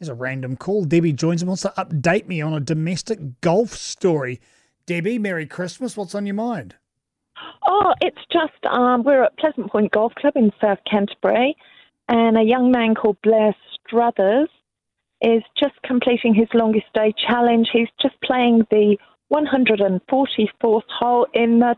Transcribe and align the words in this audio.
There's 0.00 0.08
a 0.08 0.14
random 0.14 0.56
call. 0.56 0.86
Debbie 0.86 1.12
joins 1.12 1.42
him, 1.42 1.48
wants 1.48 1.62
to 1.62 1.74
update 1.76 2.26
me 2.26 2.40
on 2.40 2.54
a 2.54 2.60
domestic 2.60 3.18
golf 3.42 3.74
story. 3.74 4.40
Debbie, 4.86 5.18
Merry 5.18 5.46
Christmas. 5.46 5.94
What's 5.94 6.14
on 6.14 6.24
your 6.24 6.34
mind? 6.34 6.74
Oh, 7.66 7.92
it's 8.00 8.24
just 8.32 8.64
um, 8.64 9.02
we're 9.02 9.22
at 9.24 9.36
Pleasant 9.36 9.70
Point 9.70 9.92
Golf 9.92 10.14
Club 10.14 10.32
in 10.36 10.52
South 10.58 10.78
Canterbury, 10.90 11.54
and 12.08 12.38
a 12.38 12.42
young 12.42 12.70
man 12.70 12.94
called 12.94 13.18
Blair 13.22 13.54
Struthers 13.74 14.48
is 15.20 15.42
just 15.58 15.74
completing 15.84 16.34
his 16.34 16.48
longest 16.54 16.86
day 16.94 17.12
challenge. 17.28 17.68
He's 17.70 17.88
just 18.00 18.14
playing 18.24 18.66
the 18.70 18.96
144th 19.30 20.82
hole 20.98 21.26
in 21.34 21.58
the 21.58 21.76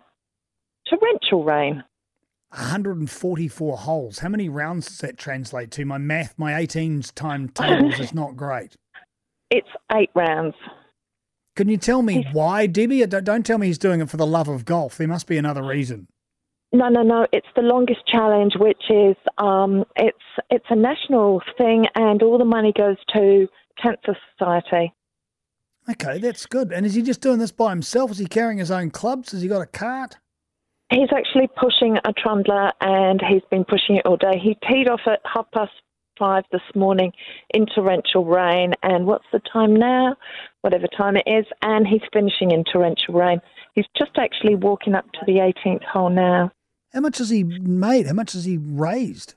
torrential 0.89 1.43
rain. 1.43 1.82
144 2.53 3.77
holes. 3.79 4.19
How 4.19 4.29
many 4.29 4.48
rounds 4.48 4.87
does 4.87 4.98
that 4.98 5.16
translate 5.16 5.71
to? 5.73 5.84
My 5.84 5.98
math, 5.98 6.34
my 6.39 6.52
18s 6.52 7.12
time 7.14 7.48
tables 7.48 7.98
is 7.98 8.14
not 8.14 8.37
great. 8.37 8.77
It's 9.55 9.69
eight 9.95 10.09
rounds. 10.15 10.55
Can 11.56 11.69
you 11.69 11.77
tell 11.77 12.01
me 12.01 12.27
why, 12.33 12.66
Debbie? 12.66 13.05
Don't, 13.05 13.23
don't 13.23 13.45
tell 13.45 13.59
me 13.59 13.66
he's 13.66 13.77
doing 13.77 14.01
it 14.01 14.09
for 14.09 14.16
the 14.16 14.27
love 14.27 14.48
of 14.48 14.65
golf. 14.65 14.97
There 14.97 15.06
must 15.06 15.27
be 15.27 15.37
another 15.37 15.62
reason. 15.62 16.09
No, 16.73 16.88
no, 16.88 17.02
no. 17.02 17.27
It's 17.33 17.47
the 17.55 17.61
longest 17.61 18.01
challenge, 18.06 18.55
which 18.56 18.83
is 18.89 19.14
um, 19.37 19.84
it's 19.95 20.16
it's 20.50 20.64
a 20.70 20.75
national 20.75 21.42
thing, 21.59 21.84
and 21.95 22.23
all 22.23 22.39
the 22.39 22.47
money 22.47 22.73
goes 22.75 22.97
to 23.14 23.47
Cancer 23.77 24.16
Society. 24.39 24.95
Okay, 25.91 26.19
that's 26.19 26.47
good. 26.47 26.73
And 26.73 26.87
is 26.87 26.95
he 26.95 27.03
just 27.03 27.20
doing 27.20 27.39
this 27.39 27.53
by 27.53 27.70
himself? 27.70 28.12
Is 28.12 28.19
he 28.19 28.27
carrying 28.27 28.56
his 28.56 28.70
own 28.70 28.91
clubs? 28.91 29.33
Has 29.33 29.42
he 29.42 29.48
got 29.48 29.61
a 29.61 29.66
cart? 29.66 30.16
He's 30.92 31.09
actually 31.10 31.48
pushing 31.56 31.96
a 32.05 32.12
trundler, 32.12 32.70
and 32.82 33.19
he's 33.27 33.42
been 33.50 33.64
pushing 33.64 33.96
it 33.96 34.05
all 34.05 34.19
day. 34.19 34.38
He 34.38 34.59
teed 34.69 34.91
off 34.91 35.00
at 35.06 35.20
half 35.24 35.50
past 35.50 35.73
five 36.19 36.45
this 36.52 36.60
morning 36.74 37.12
in 37.55 37.64
torrential 37.64 38.27
rain, 38.27 38.74
and 38.83 39.06
what's 39.06 39.24
the 39.33 39.41
time 39.50 39.74
now? 39.74 40.14
Whatever 40.60 40.86
time 40.95 41.16
it 41.16 41.24
is, 41.27 41.47
and 41.62 41.86
he's 41.86 42.02
finishing 42.12 42.50
in 42.50 42.64
torrential 42.70 43.14
rain. 43.14 43.41
He's 43.75 43.86
just 43.97 44.11
actually 44.19 44.55
walking 44.55 44.94
up 44.94 45.11
to 45.12 45.20
the 45.27 45.50
18th 45.64 45.83
hole 45.84 46.11
now. 46.11 46.50
How 46.92 47.00
much 47.00 47.17
has 47.19 47.30
he 47.30 47.42
made? 47.42 48.06
How 48.06 48.12
much 48.12 48.34
has 48.34 48.45
he 48.45 48.58
raised? 48.58 49.34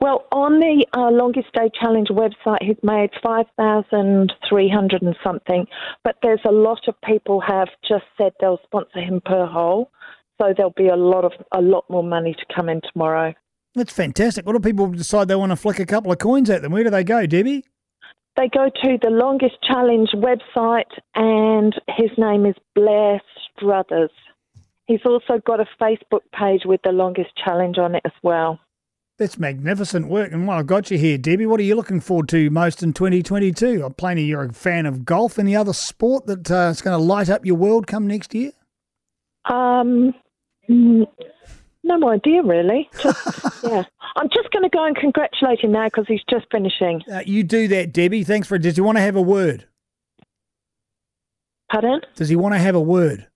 Well, 0.00 0.26
on 0.30 0.60
the 0.60 0.84
uh, 0.92 1.10
longest 1.10 1.52
day 1.52 1.70
challenge 1.80 2.08
website, 2.08 2.62
he's 2.62 2.76
made 2.82 3.10
five 3.22 3.46
thousand 3.56 4.32
three 4.46 4.68
hundred 4.68 5.02
and 5.02 5.16
something. 5.24 5.66
But 6.04 6.16
there's 6.22 6.44
a 6.44 6.52
lot 6.52 6.80
of 6.86 6.94
people 7.02 7.40
have 7.40 7.68
just 7.88 8.04
said 8.18 8.32
they'll 8.40 8.60
sponsor 8.64 9.00
him 9.00 9.22
per 9.24 9.46
hole, 9.46 9.90
so 10.38 10.52
there'll 10.56 10.74
be 10.76 10.88
a 10.88 10.96
lot 10.96 11.24
of 11.24 11.32
a 11.52 11.60
lot 11.60 11.84
more 11.88 12.04
money 12.04 12.34
to 12.34 12.54
come 12.54 12.68
in 12.68 12.80
tomorrow. 12.92 13.34
That's 13.74 13.92
fantastic. 13.92 14.46
What 14.46 14.54
do 14.54 14.60
people 14.60 14.86
decide 14.88 15.28
they 15.28 15.34
want 15.36 15.52
to 15.52 15.56
flick 15.56 15.78
a 15.78 15.86
couple 15.86 16.10
of 16.10 16.18
coins 16.18 16.48
at 16.48 16.62
them? 16.62 16.72
Where 16.72 16.84
do 16.84 16.90
they 16.90 17.04
go, 17.04 17.26
Debbie? 17.26 17.64
They 18.36 18.48
go 18.48 18.68
to 18.68 18.98
the 19.02 19.10
longest 19.10 19.56
challenge 19.62 20.10
website, 20.14 20.90
and 21.14 21.74
his 21.88 22.10
name 22.18 22.46
is 22.46 22.54
Blair 22.74 23.20
Struthers. 23.54 24.10
He's 24.86 25.00
also 25.04 25.38
got 25.44 25.60
a 25.60 25.66
Facebook 25.80 26.20
page 26.38 26.62
with 26.64 26.80
the 26.84 26.92
longest 26.92 27.30
challenge 27.42 27.78
on 27.78 27.94
it 27.94 28.02
as 28.04 28.12
well. 28.22 28.60
That's 29.18 29.38
magnificent 29.38 30.08
work. 30.08 30.32
And 30.32 30.46
while 30.46 30.58
I've 30.58 30.66
got 30.66 30.90
you 30.90 30.98
here, 30.98 31.16
Debbie, 31.16 31.46
what 31.46 31.58
are 31.58 31.64
you 31.64 31.74
looking 31.74 32.00
forward 32.00 32.28
to 32.30 32.50
most 32.50 32.82
in 32.82 32.92
2022? 32.92 33.82
I'm 33.84 33.94
plainly 33.94 34.24
you're 34.24 34.44
a 34.44 34.52
fan 34.52 34.84
of 34.84 35.06
golf. 35.06 35.38
Any 35.38 35.56
other 35.56 35.72
sport 35.72 36.26
that's 36.26 36.50
uh, 36.50 36.74
going 36.82 36.98
to 36.98 37.02
light 37.02 37.30
up 37.30 37.46
your 37.46 37.56
world 37.56 37.86
come 37.86 38.06
next 38.06 38.34
year? 38.34 38.52
Um, 39.46 40.14
mm, 40.68 41.06
no 41.82 42.08
idea 42.10 42.42
really. 42.42 42.88
Just, 43.00 43.64
yeah, 43.64 43.84
I'm 44.16 44.28
just 44.28 44.50
going 44.50 44.62
to 44.62 44.68
go 44.68 44.84
and 44.84 44.96
congratulate 44.96 45.60
him 45.60 45.72
now 45.72 45.86
because 45.86 46.06
he's 46.08 46.22
just 46.28 46.46
finishing. 46.50 47.02
Uh, 47.10 47.22
you 47.24 47.42
do 47.44 47.68
that, 47.68 47.92
Debbie. 47.92 48.24
Thanks 48.24 48.48
for 48.48 48.56
it. 48.56 48.62
Does 48.62 48.76
he 48.76 48.82
want 48.82 48.98
to 48.98 49.02
have 49.02 49.16
a 49.16 49.22
word? 49.22 49.66
Pardon? 51.70 52.00
Does 52.14 52.28
he 52.28 52.36
want 52.36 52.54
to 52.54 52.58
have 52.58 52.74
a 52.74 52.80
word? 52.80 53.26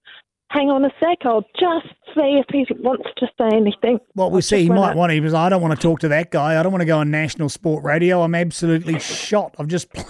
Hang 0.51 0.69
on 0.69 0.85
a 0.85 0.91
sec. 0.99 1.19
I'll 1.25 1.45
just 1.59 1.87
see 2.13 2.43
if 2.43 2.47
he 2.51 2.67
wants 2.81 3.09
to 3.19 3.27
say 3.39 3.57
anything. 3.57 4.01
Well, 4.17 4.33
we 4.33 4.43
see 4.43 4.65
he 4.65 4.69
might 4.69 4.91
out. 4.91 4.97
want 4.97 5.11
to. 5.11 5.15
He 5.15 5.21
was, 5.21 5.33
I 5.33 5.49
don't 5.49 5.63
want 5.63 5.77
to 5.77 5.81
talk 5.81 6.01
to 6.01 6.09
that 6.09 6.33
guy. 6.33 6.59
I 6.59 6.63
don't 6.65 6.73
want 6.73 6.81
to 6.83 6.87
go 6.87 6.99
on 6.99 7.09
national 7.09 7.49
sport 7.51 7.85
radio. 7.85 8.23
I'm 8.23 8.35
absolutely 8.35 8.99
shot. 8.99 9.55
I've 9.61 9.69
just 9.69 9.93
played 9.93 10.07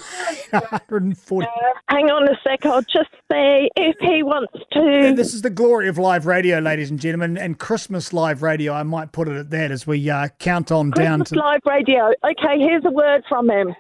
140. 0.51 1.47
Hang 1.89 2.07
on 2.11 2.27
a 2.27 2.39
sec. 2.43 2.65
I'll 2.65 2.81
just 2.81 3.11
see 3.31 3.69
if 3.77 3.97
he 4.01 4.23
wants 4.23 4.55
to. 4.73 5.13
This 5.15 5.35
is 5.35 5.43
the 5.43 5.51
glory 5.51 5.89
of 5.89 5.99
live 5.99 6.25
radio, 6.25 6.59
ladies 6.59 6.91
and 6.91 6.99
gentlemen, 6.99 7.37
and 7.37 7.59
Christmas 7.59 8.15
live 8.15 8.41
radio. 8.43 8.73
I 8.73 8.83
might 8.83 9.13
put 9.13 9.29
it 9.29 9.37
at 9.37 9.51
that 9.51 9.71
as 9.71 9.87
we 9.87 10.09
uh, 10.09 10.29
count 10.39 10.73
on 10.73 10.91
down 10.91 11.19
Christmas 11.21 11.29
to. 11.31 11.39
live 11.39 11.61
radio. 11.67 12.13
Okay, 12.25 12.59
here's 12.59 12.85
a 12.87 12.91
word 12.91 13.25
from 13.29 13.51
him. 13.51 13.75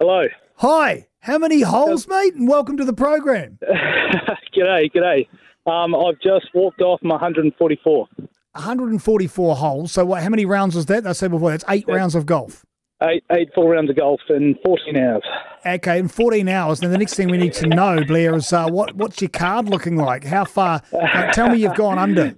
Hello. 0.00 0.26
Hi, 0.56 1.06
how 1.20 1.38
many 1.38 1.60
holes, 1.60 2.08
mate? 2.08 2.34
And 2.34 2.48
welcome 2.48 2.76
to 2.76 2.84
the 2.84 2.92
program. 2.92 3.58
g'day, 4.56 4.90
g'day. 4.92 5.28
Um, 5.70 5.94
I've 5.94 6.18
just 6.20 6.46
walked 6.54 6.80
off 6.80 7.00
my 7.02 7.14
144. 7.14 8.08
144 8.52 9.56
holes. 9.56 9.92
So, 9.92 10.04
what? 10.04 10.22
How 10.22 10.28
many 10.28 10.46
rounds 10.46 10.74
was 10.74 10.86
that? 10.86 11.06
I 11.06 11.12
said 11.12 11.30
before. 11.30 11.50
That's 11.50 11.64
eight 11.68 11.84
rounds 11.86 12.14
of 12.14 12.26
golf. 12.26 12.64
Eight, 13.02 13.24
eight 13.32 13.48
full 13.54 13.68
rounds 13.68 13.88
of 13.90 13.96
golf 13.96 14.20
in 14.28 14.56
14 14.64 14.96
hours. 14.96 15.22
Okay, 15.64 15.98
in 15.98 16.08
14 16.08 16.48
hours. 16.48 16.82
Now, 16.82 16.88
the 16.88 16.98
next 16.98 17.14
thing 17.14 17.30
we 17.30 17.38
need 17.38 17.54
to 17.54 17.66
know, 17.66 18.04
Blair, 18.04 18.34
is 18.34 18.52
uh, 18.52 18.68
what 18.68 18.94
what's 18.96 19.20
your 19.20 19.30
card 19.30 19.68
looking 19.68 19.96
like? 19.96 20.24
How 20.24 20.44
far? 20.44 20.82
uh, 20.92 21.32
tell 21.32 21.48
me 21.48 21.58
you've 21.58 21.76
gone 21.76 21.98
under. 21.98 22.34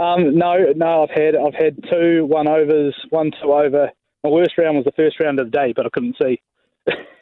Um, 0.00 0.36
no, 0.36 0.72
no, 0.74 1.04
I've 1.04 1.10
had 1.10 1.36
I've 1.36 1.54
had 1.54 1.78
two 1.90 2.24
one 2.26 2.48
overs, 2.48 2.94
one 3.10 3.30
two 3.42 3.52
over. 3.52 3.90
My 4.24 4.30
worst 4.30 4.52
round 4.58 4.76
was 4.76 4.84
the 4.84 4.92
first 4.92 5.20
round 5.20 5.38
of 5.38 5.50
the 5.50 5.56
day, 5.56 5.72
but 5.74 5.86
I 5.86 5.90
couldn't 5.90 6.16
see. 6.20 6.40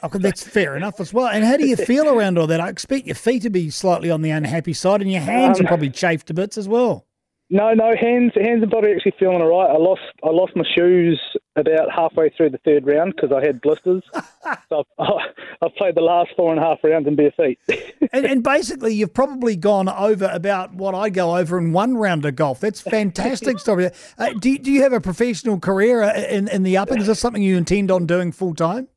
Okay, 0.04 0.18
that's 0.20 0.42
fair 0.44 0.76
enough 0.76 1.00
as 1.00 1.12
well. 1.12 1.26
And 1.26 1.44
how 1.44 1.56
do 1.56 1.66
you 1.66 1.74
feel 1.76 2.08
around 2.08 2.38
all 2.38 2.46
that? 2.46 2.60
I 2.60 2.68
expect 2.68 3.06
your 3.06 3.16
feet 3.16 3.42
to 3.42 3.50
be 3.50 3.68
slightly 3.70 4.10
on 4.10 4.22
the 4.22 4.30
unhappy 4.30 4.72
side, 4.72 5.02
and 5.02 5.10
your 5.10 5.20
hands 5.22 5.58
Um, 5.58 5.66
are 5.66 5.68
probably 5.68 5.90
chafed 5.90 6.28
to 6.28 6.34
bits 6.34 6.56
as 6.56 6.68
well. 6.68 7.04
No, 7.50 7.72
no, 7.72 7.96
hands 7.98 8.32
hands 8.34 8.62
and 8.62 8.70
body 8.70 8.92
actually 8.94 9.14
feeling 9.18 9.40
all 9.40 9.48
right. 9.48 9.70
I 9.74 9.78
lost 9.78 10.02
I 10.22 10.28
lost 10.28 10.54
my 10.54 10.64
shoes 10.76 11.18
about 11.56 11.90
halfway 11.90 12.28
through 12.28 12.50
the 12.50 12.58
third 12.58 12.86
round 12.86 13.14
because 13.16 13.32
I 13.32 13.42
had 13.44 13.62
blisters. 13.62 14.02
so 14.68 14.84
I've, 14.98 15.06
I've 15.62 15.74
played 15.76 15.94
the 15.94 16.02
last 16.02 16.28
four 16.36 16.50
and 16.52 16.60
a 16.60 16.62
half 16.62 16.78
rounds 16.84 17.08
in 17.08 17.16
bare 17.16 17.32
feet. 17.32 17.58
And, 18.12 18.24
and 18.24 18.42
basically, 18.42 18.94
you've 18.94 19.12
probably 19.12 19.54
gone 19.56 19.88
over 19.88 20.30
about 20.32 20.74
what 20.74 20.94
I 20.94 21.10
go 21.10 21.36
over 21.36 21.58
in 21.58 21.72
one 21.72 21.94
round 21.96 22.24
of 22.24 22.36
golf. 22.36 22.60
That's 22.60 22.80
fantastic 22.80 23.58
story. 23.58 23.90
Uh, 24.16 24.32
do, 24.34 24.48
you- 24.50 24.58
do 24.58 24.70
you 24.72 24.82
have 24.82 24.92
a 24.94 25.00
professional 25.00 25.58
career 25.60 26.02
in, 26.04 26.48
in 26.48 26.62
the 26.62 26.76
upping? 26.78 26.98
Is 27.00 27.06
this 27.06 27.18
something 27.20 27.42
you 27.42 27.56
intend 27.58 27.90
on 27.90 28.06
doing 28.06 28.30
full 28.32 28.54
time? 28.54 28.88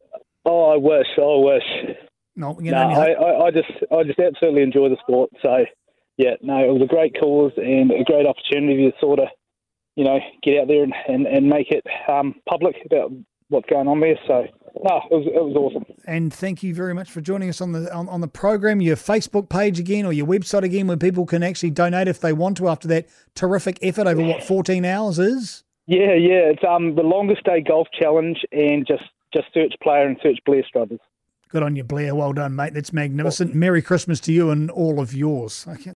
Oh, 0.45 0.71
I 0.71 0.77
wish, 0.77 1.07
I 1.17 1.21
wish. 1.21 1.97
No, 2.35 2.57
you 2.59 2.71
No, 2.71 2.89
know, 2.89 3.01
I, 3.01 3.11
I, 3.11 3.45
I 3.47 3.51
just 3.51 3.71
I 3.91 4.03
just 4.03 4.19
absolutely 4.19 4.63
enjoy 4.63 4.89
the 4.89 4.97
sport. 5.01 5.29
So 5.41 5.65
yeah, 6.17 6.35
no, 6.41 6.57
it 6.63 6.71
was 6.71 6.81
a 6.81 6.87
great 6.87 7.15
cause 7.19 7.51
and 7.57 7.91
a 7.91 8.03
great 8.03 8.25
opportunity 8.25 8.89
to 8.89 8.97
sort 8.99 9.19
of, 9.19 9.27
you 9.95 10.03
know, 10.05 10.19
get 10.43 10.59
out 10.61 10.67
there 10.67 10.83
and, 10.83 10.93
and, 11.07 11.25
and 11.27 11.47
make 11.49 11.71
it 11.71 11.83
um, 12.09 12.35
public 12.47 12.75
about 12.85 13.11
what's 13.49 13.69
going 13.69 13.87
on 13.87 13.99
there. 13.99 14.17
So 14.27 14.45
no, 14.81 15.01
it 15.11 15.13
was 15.13 15.27
it 15.27 15.43
was 15.43 15.55
awesome. 15.57 15.85
and 16.07 16.33
thank 16.33 16.63
you 16.63 16.73
very 16.73 16.93
much 16.93 17.11
for 17.11 17.19
joining 17.19 17.49
us 17.49 17.59
on 17.59 17.73
the 17.73 17.93
on, 17.93 18.07
on 18.07 18.21
the 18.21 18.27
program. 18.29 18.79
Your 18.79 18.95
Facebook 18.95 19.49
page 19.49 19.77
again, 19.79 20.05
or 20.05 20.13
your 20.13 20.25
website 20.25 20.63
again, 20.63 20.87
where 20.87 20.97
people 20.97 21.25
can 21.25 21.43
actually 21.43 21.71
donate 21.71 22.07
if 22.07 22.21
they 22.21 22.31
want 22.31 22.55
to 22.57 22.69
after 22.69 22.87
that 22.87 23.07
terrific 23.35 23.77
effort 23.81 24.07
over 24.07 24.21
what 24.21 24.41
fourteen 24.43 24.85
hours 24.85 25.19
is. 25.19 25.63
Yeah, 25.87 26.13
yeah, 26.13 26.53
it's 26.53 26.63
um 26.67 26.95
the 26.95 27.01
longest 27.03 27.43
day 27.43 27.59
golf 27.61 27.87
challenge 27.99 28.37
and 28.53 28.87
just 28.87 29.03
just 29.33 29.47
search 29.53 29.73
player 29.81 30.05
and 30.05 30.17
search 30.21 30.39
Blair 30.45 30.63
Struthers. 30.67 30.99
Good 31.49 31.63
on 31.63 31.75
you, 31.75 31.83
Blair. 31.83 32.15
Well 32.15 32.31
done, 32.31 32.55
mate. 32.55 32.73
That's 32.73 32.93
magnificent. 32.93 33.53
Merry 33.53 33.81
Christmas 33.81 34.21
to 34.21 34.31
you 34.31 34.51
and 34.51 34.71
all 34.71 35.01
of 35.01 35.13
yours. 35.13 35.65
Okay. 35.67 35.89